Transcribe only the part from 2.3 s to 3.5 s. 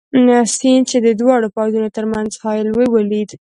حایل وو، ولید.